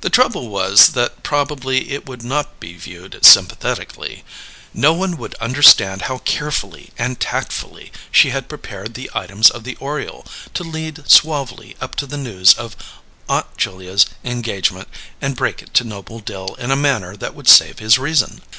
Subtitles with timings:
[0.00, 4.24] The trouble was that probably it would not be viewed sympathetically.
[4.72, 9.76] No one would understand how carefully and tactfully she had prepared the items of the
[9.76, 12.74] Oriole to lead suavely up to the news of
[13.28, 14.88] Aunt Julia's engagement
[15.20, 18.40] and break it to Noble Dill in a manner that would save his reason.